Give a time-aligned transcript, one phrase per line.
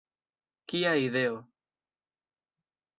[0.67, 1.37] Kia ideo!